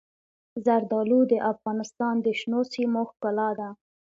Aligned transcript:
زردالو 0.65 1.19
د 1.31 1.33
افغانستان 1.51 2.15
د 2.21 2.27
شنو 2.39 2.61
سیمو 2.73 3.01
ښکلا 3.11 3.49
ده. 3.59 3.69